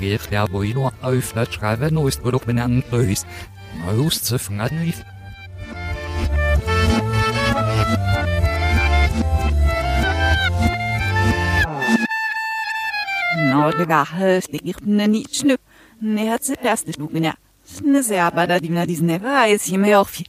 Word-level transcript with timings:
Geert 0.00 0.30
der 0.30 0.46
Boino, 0.48 0.92
öffnet 1.02 1.52
schreiben, 1.52 2.06
ist 2.08 2.22
Produkt 2.22 2.46
benannt, 2.46 2.84
Rös, 2.90 3.26
Neus 3.86 4.22
zu 4.22 4.38
fangen, 4.38 4.94
Nordega 13.36 14.04
höstigirtne 14.18 15.08
ničnu, 15.08 15.56
ne 16.00 16.30
hat 16.30 16.44
se 16.44 16.54
erste 16.62 16.92
Lugina. 16.98 17.34
Ne 17.82 18.02
se 18.02 18.22
aber 18.22 18.46
da 18.46 18.58
divna 18.58 18.86
dizne 18.86 19.22
weiß 19.22 19.66
je 19.66 19.78
me 19.78 19.98
ofi. 19.98 20.24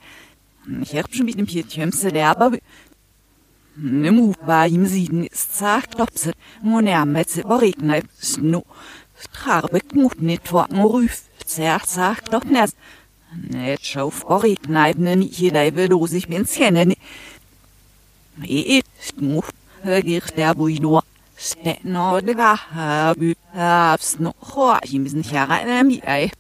Ich 0.82 0.96
hab 0.96 1.14
schon 1.14 1.26
mit 1.26 1.38
dem 1.38 1.46
Pietjömse 1.46 2.12
der 2.12 2.30
aber 2.30 2.58
ne 3.78 4.12
mu 4.12 4.34
war 4.46 4.68
im 4.68 4.86
Sieden 4.86 5.26
ist 5.26 5.58
sagt 5.58 6.00
dopse, 6.00 6.32
mo 6.62 6.82
ne 6.82 7.06
met 7.06 7.30
se 7.30 7.44
borigna 7.44 8.00
snu. 8.20 8.62
Strarbe 9.18 9.80
knut 9.80 10.22
net 10.22 10.48
vor 10.48 10.68
rüf, 10.70 11.24
zer 11.46 11.82
sagt 11.86 12.34
doch 12.34 12.46
nes. 12.46 12.76
Net 13.50 13.86
schauf 13.86 14.26
borigna 14.26 14.92
ne 14.96 15.16
jeder 15.16 15.76
will 15.76 15.90
los 15.90 16.14
ich 16.14 16.28
bin's 16.28 16.54
kennen. 16.54 16.96
E 18.44 18.82
nu, 19.20 19.42
hörgir 19.84 20.24
der 20.36 20.56
Buino. 20.56 21.02
Nordega 21.84 22.58
habu 22.74 23.34
habs 23.54 24.20
no 24.20 24.34
ho 24.40 24.78
im 24.92 25.08
sind 25.08 25.30
jara 25.30 25.60
enemi 25.60 26.02
ei. 26.06 26.32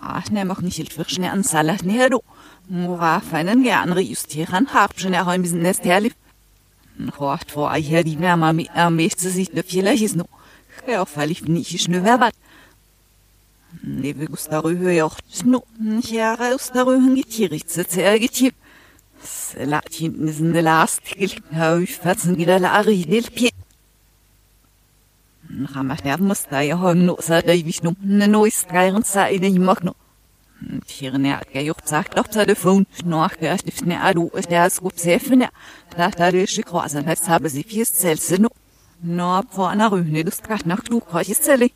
Ach 0.00 0.30
ne 0.30 0.44
mach 0.44 0.60
nicht 0.60 0.76
hilf 0.76 1.08
schnell 1.08 1.30
an 1.30 1.44
Salat 1.44 1.84
ne 1.84 2.10
do. 2.10 2.22
Mora 2.68 3.20
feinen 3.20 3.62
gern 3.62 3.92
rejustieren 3.92 4.74
hab 4.74 4.98
schon 4.98 5.14
er 5.14 5.28
ein 5.28 5.42
bisschen 5.42 5.62
nest 5.62 5.84
herli. 5.84 6.12
Hort 7.18 7.50
vor 7.50 7.70
ei 7.70 7.82
her 7.82 8.04
die 8.04 8.18
Wärmer 8.18 8.52
mi 8.52 8.68
am 8.74 8.96
meiste 8.96 9.30
sich 9.30 9.50
de 9.50 9.62
vielleicht 9.62 10.02
is 10.02 10.14
no. 10.14 10.26
Ja, 10.86 11.04
fall 11.04 11.30
ich 11.30 11.42
nicht 11.42 11.80
schnell 11.80 12.04
werbat. 12.04 12.34
Ne 13.82 14.18
wir 14.18 14.28
gustarö 14.28 14.76
hör 14.78 15.06
auch 15.06 15.18
no. 15.44 15.64
Jara 16.00 16.52
gustarö 16.52 16.98
gitierig 17.14 17.66
zu 17.66 17.86
zer 17.86 18.18
gitier. 18.18 18.52
Salat 19.22 19.92
hinten 19.92 20.32
sind 20.32 20.52
de 20.54 20.62
last. 20.62 21.02
Hau 21.54 21.78
ich 21.78 21.96
fatzen 21.96 22.38
wieder 22.38 22.58
la 22.58 22.72
ari 22.72 23.04
del 23.04 23.30
pie. 23.36 23.50
Ramaster 25.74 26.20
musta 26.20 26.60
ja 26.60 26.76
hon 26.80 27.06
no 27.06 27.16
sa 27.20 27.40
dei 27.40 27.64
wis 27.66 27.82
no 27.82 27.94
ne 28.02 28.26
no 28.26 28.44
is 28.44 28.66
geiren 28.68 29.04
sa 29.04 29.26
in 29.26 29.44
i 29.44 29.58
mag 29.58 29.84
no. 29.84 29.94
Tieren 30.86 31.24
er 31.24 31.42
ge 31.52 31.62
jo 31.62 31.74
sagt 31.84 32.16
doch 32.18 32.26
telefon 32.26 32.86
noch 33.04 33.36
ge 33.38 33.54
ist 33.54 33.86
ne 33.86 34.00
adu 34.00 34.28
ist 34.34 34.50
der 34.50 34.68
gut 34.80 34.98
sefen 34.98 35.40
ja. 35.40 35.50
Da 35.96 36.10
da 36.10 36.30
de 36.30 36.46
schi 36.46 36.62
kroasen 36.62 37.06
hat 37.06 37.28
habe 37.28 37.48
sie 37.48 37.62
vier 37.62 37.84
zelse 37.84 38.40
no. 38.40 38.48
No 39.00 39.42
vor 39.50 39.70
einer 39.70 39.92
rühne 39.92 40.24
das 40.24 40.42
grad 40.42 40.66
nach 40.66 40.82
du 40.82 41.00
koch 41.00 41.28
ist 41.28 41.44
zelle. 41.44 41.70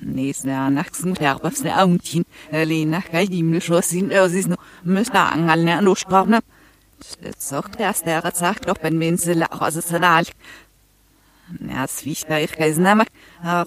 Nes 0.00 0.44
na 0.44 0.70
nachs 0.70 1.02
mit 1.04 1.20
der 1.20 1.38
was 1.42 1.62
ne 1.64 1.72
auntin. 1.82 2.24
Le 2.50 2.84
nach 2.84 3.10
ge 3.10 3.26
die 3.26 3.42
mir 3.42 3.62
scho 3.62 3.80
sind 3.80 4.12
er 4.12 4.26
is 4.26 4.46
no 4.48 4.56
müsste 4.82 5.20
angal 5.20 5.64
ne 5.64 5.80
no 5.80 5.94
sprachne. 5.94 6.40
Das 7.22 7.48
sagt 7.48 7.78
der 7.80 7.94
der 8.04 8.32
sagt 8.34 8.68
doch 8.68 8.82
wenn 8.82 9.00
wenn 9.00 9.16
sie 9.16 9.46
also 9.50 9.80
sanal. 9.80 10.26
Ja 13.42 13.64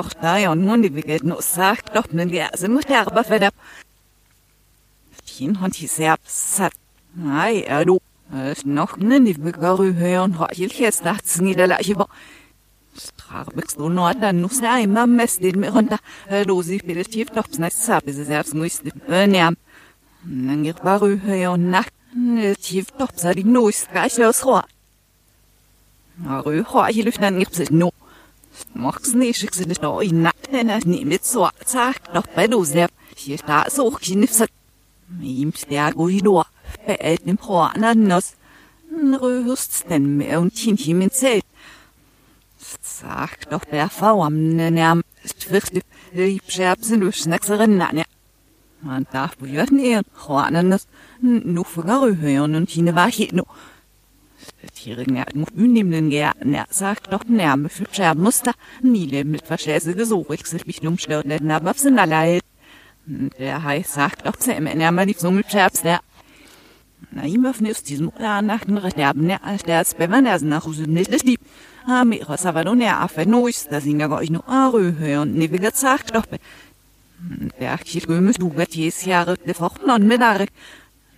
auch 0.00 0.12
da 0.12 0.36
ja 0.36 0.52
und 0.52 0.64
nun 0.64 0.82
die 0.82 0.94
Wigget 0.94 1.24
no 1.24 1.40
sagt 1.40 1.96
doch 1.96 2.12
ne 2.12 2.26
Gerse 2.26 2.68
mit 2.68 2.88
herber 2.88 3.24
feder. 3.24 3.50
Fin 5.24 5.60
hat 5.60 5.78
die 5.78 5.86
selbst 5.86 6.56
satt. 6.56 6.74
Ei, 7.28 7.62
er 7.62 7.84
du, 7.84 8.00
es 8.32 8.64
noch 8.64 8.96
ne 8.98 9.20
die 9.22 9.42
Wiggeru 9.42 9.94
hör 9.94 10.24
und 10.24 10.38
heuchel 10.38 10.70
jetzt 10.72 11.04
nachts 11.04 11.40
niederleiche 11.40 11.96
war. 11.96 12.08
Strarbix 12.96 13.74
du 13.76 13.88
nur 13.88 14.14
dann 14.14 14.40
nuss 14.40 14.60
ja 14.60 14.78
immer 14.78 15.06
mess 15.06 15.38
den 15.38 15.60
mir 15.60 15.72
runter. 15.72 15.98
Du 16.46 16.62
sie 16.62 16.78
bildet 16.78 17.10
tief 17.10 17.30
doch 17.30 17.48
nes 17.58 17.86
sabe 17.86 18.12
sie 18.12 18.24
selbst 18.24 18.54
nehmen. 18.54 19.56
Dann 20.24 20.62
geht 20.62 20.82
baru 20.82 21.18
hör 21.24 21.52
und 21.52 21.70
nacht. 21.70 21.92
Tief 22.60 22.92
doch 22.92 23.10
sei 23.16 23.34
die 23.34 23.44
Nuss 23.44 23.86
gleich 23.90 24.22
aus 24.24 24.44
Rohr. 24.44 24.64
Arö 26.22 26.62
har 26.62 26.88
i 26.88 27.02
lyften 27.02 27.34
ner 27.38 27.50
sig 27.50 27.70
nu. 27.70 27.90
Mox 28.74 29.14
ni 29.14 29.32
schicks 29.32 29.60
in 29.60 29.74
da 29.82 30.00
in 30.00 30.22
natten 30.22 30.70
ni 30.84 31.04
mit 31.04 31.26
so 31.26 31.48
sagt 31.66 32.14
doch 32.14 32.26
bei 32.34 32.46
du 32.46 32.64
sehr. 32.64 32.88
Hier 33.16 33.38
da 33.46 33.64
so 33.70 33.90
knifset. 33.90 34.50
Im 35.20 35.52
der 35.70 35.92
guido. 35.92 36.44
Fällt 36.86 37.26
im 37.26 37.38
Horn 37.42 38.08
nos. 38.08 38.34
Röhst 38.92 39.90
denn 39.90 40.16
mehr 40.16 40.40
und 40.40 40.56
hin 40.56 40.76
hin 40.76 41.02
in 41.02 41.10
Zelt. 41.10 41.44
Sagt 42.80 43.52
doch 43.52 43.64
der 43.64 43.88
V 43.90 44.22
am. 44.22 45.02
Ist 45.24 45.50
wirklich 45.50 45.82
lieb 46.12 46.44
scherbsen 46.46 47.00
du 47.00 47.10
schnackserin 47.12 47.76
nane. 47.76 48.04
Man 48.82 49.06
darf 49.12 49.32
wohl 49.40 49.66
nie 49.70 50.00
Horn 50.28 50.68
nos. 50.68 50.86
Nu 51.20 51.64
für 51.64 51.84
hören 51.84 52.54
und 52.54 52.70
hin 52.70 52.94
war 52.94 53.10
hier 53.10 53.32
nu. 53.32 53.44
Tieren 54.84 55.14
unnehmen 55.56 56.10
Gärten, 56.10 56.52
er 56.52 56.66
sagt 56.68 57.10
doch 57.10 57.24
Närme 57.24 57.70
für 57.70 57.86
Scherbenmuster, 57.90 58.52
nie 58.82 59.06
leben 59.06 59.30
mit 59.30 59.46
Verschläse 59.46 59.94
gesucht, 59.94 60.46
sich 60.46 60.66
mich 60.66 60.86
auf 60.86 61.78
sind 61.78 61.98
allein. 61.98 62.40
Der 63.06 63.62
heißt 63.62 63.94
sagt 63.94 64.26
doch 64.26 64.36
Zähme, 64.36 64.74
Närme 64.74 65.06
die 65.06 65.14
so 65.14 65.30
mit 65.30 65.50
Scherbs, 65.50 65.80
der. 65.80 66.00
Na, 67.12 67.24
ihm 67.24 67.46
öffnet 67.46 67.70
aus 67.70 67.82
diesem 67.82 68.12
Plan 68.12 68.44
nach 68.44 68.66
den 68.66 68.76
Recherben, 68.76 69.26
der 69.26 69.42
als 69.42 69.62
der 69.62 69.86
er 70.26 70.40
nach 70.42 70.66
Hause 70.66 70.82
nicht 70.82 71.24
lieb. 71.24 71.40
Ah, 71.86 72.04
mir 72.04 72.28
ist 72.28 72.44
aber 72.44 72.64
nur 72.64 72.76
der 72.76 73.00
Affe, 73.00 73.26
nur 73.26 73.48
ist, 73.48 73.72
da 73.72 73.80
sind 73.80 74.00
ja 74.00 74.20
nicht 74.20 74.32
nur 74.32 74.46
Arö 74.46 74.92
hören, 74.98 75.32
nie 75.32 75.50
wie 75.50 75.58
gesagt, 75.58 76.14
doch. 76.14 76.26
Der 77.58 77.78
Kirchgömes, 77.78 78.36
du, 78.36 78.54
wird 78.54 78.74
jedes 78.74 79.06
Jahr, 79.06 79.34
der 79.36 79.54
Fochten 79.54 79.90
und 79.90 80.06
Mittag. 80.06 80.48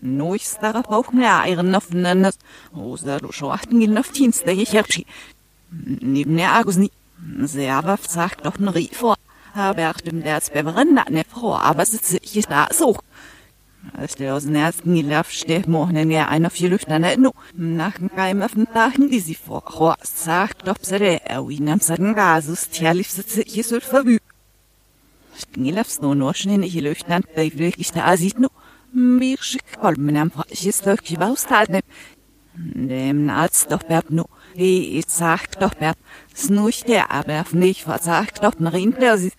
Nois 0.00 0.58
darauf 0.60 0.88
auch 0.88 1.12
mehr 1.12 1.40
Eieren 1.42 1.74
auf 1.74 1.90
Nennes. 1.90 2.38
Oder 2.74 3.18
du 3.18 3.32
schwachten 3.32 3.80
gehen 3.80 3.98
auf 3.98 4.10
Dienste, 4.10 4.50
ich 4.52 4.76
hab 4.76 4.90
sie. 4.92 5.06
Neben 5.70 6.36
der 6.36 6.52
Argus 6.52 6.76
nie. 6.76 6.92
Sehr 7.42 7.82
waff 7.84 8.06
sagt 8.06 8.46
doch 8.46 8.58
ein 8.58 8.68
Rie 8.68 8.90
vor. 8.92 9.16
Aber 9.54 9.90
auch 9.90 10.00
dem 10.00 10.22
der 10.22 10.40
Zbeverin 10.42 11.00
ne 11.10 11.24
Frau, 11.28 11.56
aber 11.56 11.86
sitze 11.86 12.18
ich 12.20 12.46
da 12.46 12.68
so. 12.72 12.96
Als 13.94 14.16
der 14.16 14.34
aus 14.34 14.44
dem 14.44 14.54
ersten 14.54 14.94
Gilaf 14.94 15.30
steht, 15.30 15.68
morgen 15.68 16.10
ja 16.10 16.28
einer 16.28 16.50
vier 16.50 16.70
Lüfter 16.70 16.98
ne 16.98 17.16
no. 17.16 17.32
Nach 17.54 17.94
Geheim 17.94 18.42
auf 18.42 18.52
den 18.52 18.66
Tagen, 18.66 19.10
die 19.10 19.20
sie 19.20 19.34
vor 19.34 19.62
Rohr 19.62 19.96
sagt, 20.02 20.68
ob 20.68 20.84
sie 20.84 20.98
der 20.98 21.26
Erwin 21.26 21.68
am 21.70 21.80
Satten 21.80 22.14
Gasus, 22.14 22.68
tierlich 22.68 23.10
sitze 23.10 23.42
ich 23.42 23.70
wird 23.70 23.84
verwü. 23.84 24.18
Gilafs 25.52 26.00
nur 26.00 26.14
nur 26.14 26.34
schnell 26.34 26.64
ich 26.64 26.74
Lüfter, 26.74 27.20
bei 27.34 27.50
wirklich 27.54 27.92
da 27.92 28.16
sieht 28.16 28.38
no. 28.38 28.48
Mir 28.98 29.36
schick 29.42 29.78
kolmen 29.78 30.16
am 30.16 30.32
ist 30.48 30.86
doch 30.86 30.96
gebaustalne. 30.96 31.80
Dem 32.54 33.28
Arzt 33.28 33.70
doch 33.70 33.82
berb 33.82 34.08
nu, 34.08 34.24
wie 34.54 34.98
ich 34.98 35.08
sagt 35.08 35.60
doch 35.60 35.74
berb, 35.74 35.98
snuch 36.34 36.80
der 36.88 37.10
aber 37.10 37.44
nicht 37.52 37.82
versagt 37.82 38.42
doch 38.42 38.58
marin 38.58 38.94
der 38.98 39.18
sie. 39.18 39.32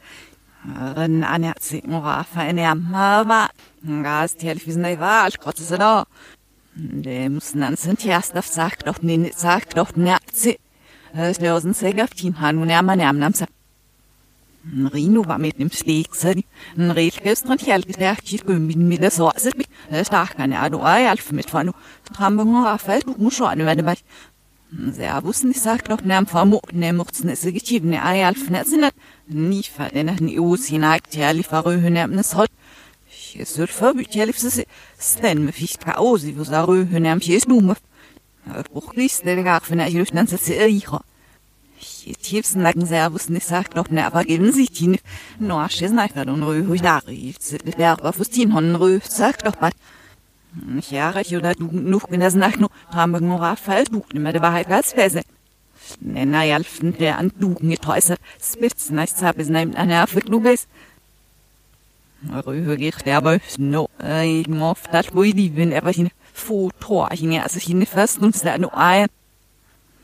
Ren 0.95 1.23
an 1.23 1.41
der 1.41 1.55
Zingora 1.55 2.23
feine 2.23 2.75
Mama, 2.75 3.49
gas 3.81 4.35
telefisen 4.35 4.85
ei 4.85 4.99
war, 4.99 5.23
als 5.23 5.39
kotze 5.39 5.63
se 5.63 5.79
da. 5.79 6.05
Dem 6.75 7.39
nan 7.55 7.77
sind 7.77 8.05
erst 8.05 8.37
auf 8.37 8.45
sagt 8.45 8.85
doch 8.85 9.01
nee, 9.01 9.31
sagt 9.35 9.75
doch 9.75 9.95
ne, 9.95 10.17
sie. 10.31 10.59
Es 11.13 11.39
lösen 11.39 11.73
sich 11.73 11.99
auf 12.03 12.11
die 12.11 12.35
Hand 12.35 12.61
und 12.61 12.69
er 12.69 12.83
man 12.83 13.01
am 13.01 13.17
Namsa. 13.17 13.47
Rino 14.93 15.21
var 15.21 15.37
med 15.37 15.51
dem 15.57 15.71
slik, 15.71 16.15
så 16.15 16.33
en 16.77 16.95
redkøstren 16.95 17.57
kjælkestærk 17.57 18.19
kikkummin 18.25 18.87
med 18.87 18.97
det 18.97 19.13
så, 19.13 19.31
det 19.89 20.05
starkan 20.05 20.53
er 20.53 20.69
du 20.69 20.77
er 20.77 21.09
alt 21.09 21.31
mit 21.31 21.49
for 21.49 21.63
nu. 21.63 21.73
Trambunger 22.13 22.61
har 22.61 22.77
faldt 22.77 23.05
du 23.05 23.29
så 23.29 23.45
an 23.45 23.61
hvad 23.61 23.75
det 23.75 23.85
var. 23.85 23.97
Servus, 24.93 25.43
ich 25.43 25.61
sag 25.61 25.87
doch 25.87 26.03
nem 26.03 26.27
vermo, 26.27 26.59
nem 26.73 26.95
mutzen 26.95 27.29
es 27.29 27.41
gegebene 27.41 28.01
ei 28.03 28.23
alf 28.27 28.49
netzinet. 28.49 28.93
Nie 29.27 29.63
fa 29.63 29.87
den 29.93 30.11
ni 30.19 30.39
us 30.39 30.67
hinagt 30.67 31.15
ja 31.15 31.31
lieferö 31.31 31.79
hünemnes 31.79 32.33
hot. 32.33 32.51
Ich 33.07 33.47
soll 33.47 33.67
verbüt 33.67 34.15
ja 34.15 34.25
liefs 34.25 34.59
sten 34.99 35.45
me 35.45 35.53
ficht 35.53 35.87
wie 35.87 36.43
so 36.43 36.63
rö 36.67 36.85
hünem 36.91 37.21
hier 37.21 37.37
ist 37.37 37.47
nume. 37.47 37.77
Bruch 38.73 38.93
liest 38.93 39.25
der 39.25 39.41
gar 39.43 39.61
wenn 39.69 39.79
er 39.79 39.85
hier 39.85 40.03
dann 40.03 40.27
sitze 40.27 40.53
ich. 40.65 40.87
Tiefsten 42.21 42.61
Nacken 42.61 42.85
Servus 42.85 43.29
nicht 43.29 43.47
sagt 43.47 43.75
noch 43.75 43.89
ne 43.89 44.05
aber 44.05 44.23
geben 44.23 44.51
sich 44.51 44.71
die 44.71 44.99
no 45.39 45.67
schissen 45.69 45.99
einfach 45.99 46.25
und 46.25 46.43
ruhig 46.43 46.81
da 46.81 46.99
rief 46.99 47.37
der 47.77 48.03
auf 48.03 48.15
Fustin 48.15 48.53
hon 48.53 48.75
rüf 48.75 49.05
sagt 49.05 49.45
doch 49.45 49.59
mal. 49.61 49.71
Ich 50.79 50.91
ja 50.91 51.09
recht 51.11 51.33
oder 51.33 51.53
du 51.53 51.65
noch 51.71 52.09
in 52.09 52.19
das 52.19 52.35
Nacht 52.35 52.59
noch 52.59 52.71
haben 52.91 53.27
nur 53.27 53.55
Fall 53.57 53.83
du 53.85 54.03
immer 54.13 54.33
der 54.33 54.41
Wahrheit 54.41 54.69
als 54.69 54.93
fese 54.93 55.21
ne 55.99 56.25
na 56.25 56.43
jalfen 56.43 56.97
der 56.97 57.17
an 57.17 57.31
du 57.39 57.53
getäusert 57.55 58.19
spitz 58.41 58.89
nichts 58.89 59.21
hab 59.21 59.37
es 59.37 59.49
Affe 59.49 60.21
du 60.21 60.39
bist. 60.39 60.67
Rühe 62.45 62.77
geht 62.77 63.05
der 63.05 63.17
aber 63.17 63.39
no 63.57 63.89
ich 64.23 64.47
moff 64.47 64.83
das 64.91 65.13
wo 65.13 65.23
ich 65.23 65.35
die 65.35 65.49
bin 65.49 65.73
aber 65.73 65.91
ich 65.91 65.99
ich 65.99 67.21
ne 67.21 67.43
also 67.43 67.57
ich 67.57 67.69
ne 67.69 67.85
fast 67.85 68.19
und 68.19 68.45
da 68.45 68.57
nur 68.57 68.75
ein 68.75 69.07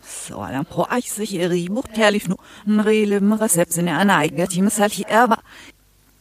Så 0.03 0.41
er 0.43 0.63
på 0.67 0.85
eise 0.91 1.25
her 1.25 1.53
i 1.55 1.67
bort 1.71 1.95
herlig 1.97 2.27
nå. 2.27 2.37
Nrile 2.67 3.19
med 3.19 3.41
resepsen 3.41 3.87
er 3.87 4.03
neiga 4.07 4.47
til 4.51 4.67
meg 4.67 4.75
selv 4.75 4.99
her. 5.07 5.37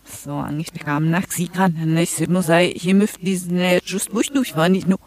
So 0.04 0.40
eigentlich 0.40 0.84
kam 0.84 1.10
nach 1.10 1.30
sie 1.30 1.48
kann 1.48 1.94
nicht 1.94 2.28
muss 2.28 2.46
sei 2.46 2.74
hier 2.76 2.94
müft 2.94 3.22
diesen 3.22 3.58
just 3.84 4.12
durch 4.12 4.30
durch 4.30 4.56
war 4.56 4.68
nicht 4.68 4.88
nur 4.88 4.98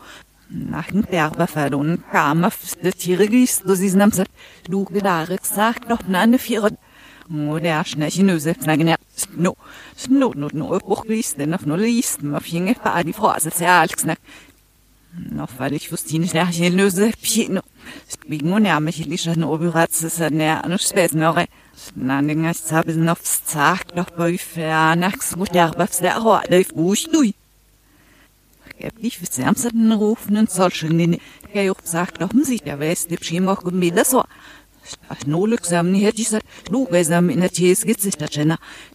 nach 0.49 0.87
dem 0.87 1.03
Berberfall 1.03 1.75
und 1.75 2.03
kam 2.11 2.45
auf 2.45 2.57
die 2.81 2.91
Tiere 2.91 3.27
gießt 3.27 3.63
so 3.67 3.75
sie 3.75 3.89
sind 3.89 4.23
du 4.69 4.85
gedacht 4.85 5.45
sagt 5.45 5.89
noch 5.89 6.07
eine 6.07 6.39
vier 6.39 6.63
og 6.63 7.61
det 7.61 7.71
er 7.73 7.85
sånn 7.89 8.07
ikke 8.07 8.23
noe 8.23 8.39
som 8.39 8.55
snakker 8.61 8.85
ned 8.85 9.05
Nå, 9.35 9.53
nå, 10.09 10.33
nå, 10.35 10.49
nå, 10.53 10.65
og 10.75 11.05
listen, 11.07 11.53
og 11.55 11.63
nå 11.65 11.77
listen, 11.79 12.33
og 12.35 12.43
finge 12.43 12.75
ferdig 12.75 13.15
fra 13.15 13.37
seg 13.39 13.55
til 13.55 13.71
alt 13.71 14.01
snakk. 14.03 14.19
Nå, 15.17 15.47
for 15.47 15.71
ich 15.71 15.89
dass 15.89 16.03
ich 16.59 16.69
löse, 16.73 17.11
pino. 17.21 17.61
Wegen 18.27 18.51
und 18.51 18.65
ja, 18.65 18.79
mich 18.79 19.05
liegt 19.05 19.23
schon 19.23 19.43
oberatz, 19.43 20.03
es 20.03 20.19
hat 20.19 20.33
ne, 20.33 20.61
no 20.67 20.77
spät 20.77 21.13
noch. 21.13 21.37
Ist 21.37 21.95
noch 21.95 23.17
noch 23.95 24.09
bei 24.11 24.37
Fernachs, 24.37 25.35
gut, 25.35 25.53
der 25.53 25.73
was 25.77 25.99
der 25.99 26.17
Rohr, 26.17 26.41
der 26.49 26.59
ich 26.59 26.67
du. 26.67 27.23
Ich 28.99 29.21
will 29.21 29.31
selbst 29.31 29.71
den 29.71 29.91
rufen 29.93 30.35
und 30.35 30.51
soll 30.51 30.71
schon 30.71 30.97
den, 30.97 31.17
der 31.53 31.71
auch 31.71 31.79
sagt, 31.83 32.19
man 32.19 32.43
sieht, 32.43 32.65
der 32.65 32.77
der 32.77 33.17
Schimmer 33.21 33.55
kommt 33.55 33.75
mir 33.75 33.93
das 33.93 34.09
so. 34.11 34.23
Nolukzam 35.25 35.91
ni 35.91 36.01
hedisa 36.01 36.39
lugezam 36.69 37.29
in 37.29 37.41
ties 37.49 37.85
gesichterchena. 37.85 38.57
Morufnen 38.57 38.59
fochte 38.59 38.63
mene 38.65 38.94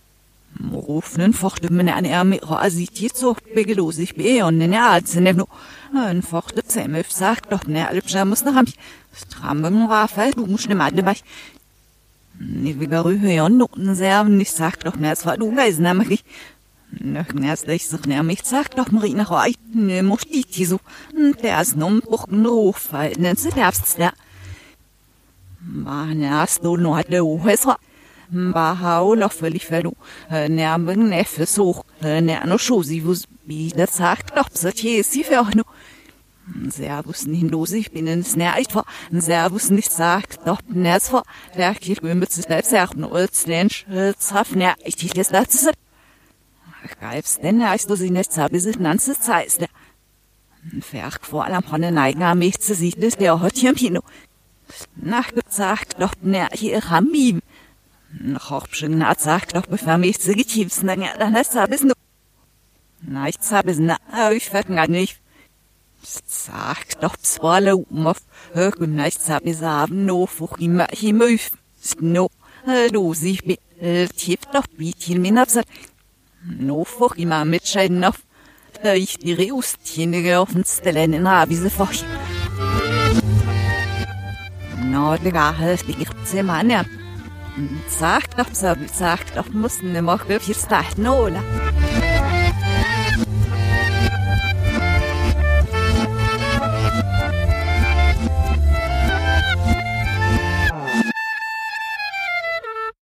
an 2.01 2.05
er 2.05 2.25
mit 2.25 2.43
roasit 2.49 2.99
jetzo 2.99 3.37
begelosig 3.55 4.15
be 4.15 4.45
on 4.45 4.59
ne 4.59 4.79
alze 4.79 5.21
nevno. 5.21 5.47
Ein 5.95 6.23
fochte 6.23 6.62
zemef 6.62 7.11
sagt 7.11 7.53
doch 7.53 7.67
ne 7.67 7.89
alpja 7.89 8.25
muss 8.25 8.45
nach 8.45 8.62
mich. 8.62 8.77
Strambem 9.15 9.87
Rafael 9.87 10.33
du 10.33 10.47
musst 10.47 10.69
ne 10.69 10.75
mal 10.75 10.93
dabei. 10.93 11.17
Ni 12.39 12.79
vigaru 12.79 13.19
hören 13.19 13.57
noten 13.57 13.95
sehr 13.95 14.25
nicht 14.25 14.55
sagt 14.55 14.87
doch 14.87 14.97
ne 14.97 15.12
es 15.12 15.27
war 15.27 15.37
du 15.37 15.57
weisen 15.57 15.87
am 15.87 16.01
ich. 16.01 16.25
Nöchen 16.91 17.43
erst 17.43 17.69
ich 17.69 17.89
sich 17.89 18.05
ne 18.06 18.23
mich 18.23 18.43
sagt 18.45 18.79
doch 18.79 18.91
Marina 18.91 19.25
Roi 19.25 19.55
ne 19.73 20.03
muss 20.03 20.27
ich 20.31 20.69
so. 20.69 20.81
Der 21.43 21.61
ist 21.63 21.77
nun 21.77 22.01
buchen 22.01 22.47
Ruf 22.47 22.89
weil 22.93 23.13
ne 23.19 23.35
selbst 23.37 23.99
der. 23.99 24.13
Mana 25.61 26.47
sto 26.47 26.77
no 26.77 26.97
hat 26.97 27.09
le 27.09 27.25
uhesra. 27.25 27.77
Ba 28.31 28.79
hau 28.81 29.15
lo 29.15 29.29
völlig 29.29 29.67
verdu. 29.67 29.93
Ne 30.31 30.69
am 30.69 30.85
ne 30.85 31.25
versuch. 31.25 31.82
Ne 32.00 32.41
no 32.47 32.59
schusi 32.59 33.05
wus 33.05 33.27
wie 33.44 33.71
das 33.71 33.97
sagt 33.97 34.37
doch 34.37 34.49
so 34.53 34.71
tie 34.71 35.03
sie 35.03 35.25
für 35.25 35.41
auch 35.41 35.55
no. 35.55 35.65
Servus 36.69 37.27
los, 37.27 37.73
ich 37.73 37.91
bin 37.93 38.06
ins 38.06 38.37
vor. 38.71 38.85
Servus 39.11 39.71
nicht 39.71 39.93
sagt, 39.93 40.41
doch 40.47 40.61
Nerz 40.69 41.09
vor. 41.09 41.23
Der 41.56 41.75
mit 42.03 42.32
sich 42.32 42.47
selbst 42.47 42.97
nur 42.97 43.15
als 43.15 43.47
Lensch, 43.47 43.87
zaff, 44.19 44.55
ne, 44.56 44.75
ich 44.85 44.97
dich 44.97 45.12
das 45.12 45.29
dazu. 45.29 45.71
Greifst 46.99 47.43
denn, 47.44 47.69
heißt 47.69 47.88
du 47.88 47.94
sie 47.94 48.11
nicht, 48.11 48.37
habe 48.37 48.59
sie 48.59 48.73
ganze 48.73 49.19
Zeit. 49.19 49.69
Ferk 50.81 51.25
vor 51.25 51.44
allem 51.44 51.62
von 51.62 51.82
den 51.82 51.94
Neigen 51.94 52.23
am 52.23 52.38
mich 52.41 52.59
zu 52.59 52.75
sieht, 52.75 52.97
ist 52.97 53.21
der 53.21 53.41
im 53.62 53.75
Kino 53.77 54.03
nachgesagt 54.97 55.97
doch 55.99 56.15
ne 56.23 56.49
hier 56.53 56.85
Rami 56.85 57.41
noch 58.19 58.51
auch 58.51 58.67
schon 58.71 58.99
nachsagt 58.99 59.55
doch 59.55 59.67
bevor 59.67 59.99
mich 59.99 60.21
zu 60.21 60.35
dann 60.35 61.03
ja 61.03 61.17
dann 61.19 61.35
hast 61.35 61.55
du 61.55 61.67
bis 61.69 61.87
na 63.03 63.29
ich 63.29 63.37
hab 63.51 63.67
es 63.67 63.79
na 63.79 63.97
ich 64.33 64.53
werd 64.53 64.69
gar 64.69 64.89
nicht 64.89 65.21
sag 66.27 67.01
doch 67.01 67.17
zwale 67.17 67.77
um 67.77 68.07
auf 68.07 68.19
hören 68.53 68.97
na 68.97 69.07
ich 69.07 69.19
hab 69.29 69.47
es 69.47 69.62
haben 69.62 70.07
no 70.07 70.27
fuch 70.27 70.59
immer 70.59 70.89
immer 71.03 71.29
no 72.01 72.31
du 72.93 73.15
sie 73.15 73.39
bin 73.45 74.09
tief 74.17 74.41
doch 74.53 74.67
wie 74.77 74.95
viel 74.99 75.19
mir 75.19 75.41
absat 75.41 75.67
no 76.45 76.85
fuch 76.85 77.15
immer 77.17 77.45
mitscheiden 77.45 78.05
auf 78.05 78.19
ich 78.95 79.19
die 79.19 79.35
Reustchen 79.35 80.13
gelaufen 80.13 80.65
stellen 80.67 81.13
in 81.13 81.29
Havise 81.29 81.71
fort 81.71 82.05
no 84.83 85.17
det 85.17 85.33
ga 85.33 85.53
helt 85.53 85.85
se 86.25 86.43
man 86.43 86.71
ja 86.71 86.85
sagt 87.88 88.38
doch 88.38 88.52
sagt 88.52 89.37
doch 89.37 89.49
mussten 89.50 89.94
immer 89.94 90.19
wirklich 90.29 90.56
start 90.56 90.99
no 90.99 91.29